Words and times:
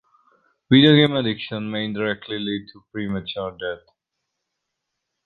Video 0.71 0.93
game 0.95 1.15
addiction 1.15 1.69
may 1.69 1.85
indirectly 1.85 2.39
lead 2.39 2.65
to 2.73 2.83
premature 2.91 3.51
death. 3.51 3.85